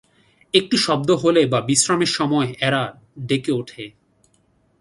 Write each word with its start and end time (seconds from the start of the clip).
একটু 0.53 0.75
শব্দ 0.77 1.09
হলে 1.23 1.41
বা 1.45 1.59
বিশ্রামের 1.61 2.11
সময়ে 2.17 2.49
এরা 2.61 2.81
ডেকে 3.27 3.51
ওঠে। 3.51 3.83